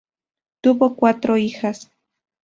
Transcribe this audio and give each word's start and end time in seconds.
Tuvo 0.61 0.95
cuatro 0.95 1.37
hijas. 1.37 1.91